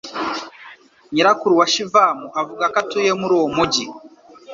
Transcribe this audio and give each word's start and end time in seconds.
Nyirakuru 1.13 1.53
wa 1.59 1.67
Shivam 1.73 2.19
avuga 2.41 2.63
ko 2.71 2.77
atuye 2.83 3.11
muri 3.19 3.33
uwo 3.37 3.47
mujyi 3.55 3.85